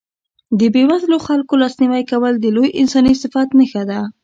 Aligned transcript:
د 0.59 0.61
بېوزلو 0.73 1.17
خلکو 1.27 1.53
لاسنیوی 1.61 2.03
کول 2.11 2.33
د 2.39 2.45
لوی 2.55 2.69
انساني 2.81 3.13
صفت 3.21 3.47
نښه 3.59 3.83
ده. 3.89 3.99